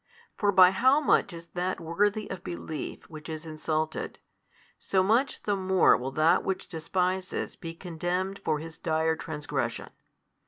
For 0.35 0.51
by 0.51 0.71
how 0.71 0.99
much 0.99 1.31
is 1.31 1.45
that 1.53 1.79
worthy 1.79 2.27
of 2.31 2.43
belief 2.43 3.07
which 3.07 3.29
is 3.29 3.45
insulted, 3.45 4.17
so 4.79 5.03
much 5.03 5.43
the 5.43 5.55
more 5.55 5.95
will 5.95 6.09
that 6.13 6.43
which 6.43 6.67
despises 6.67 7.55
be 7.55 7.75
condemned 7.75 8.39
for 8.43 8.57
his 8.57 8.79
dire 8.79 9.15
transgression. 9.15 9.91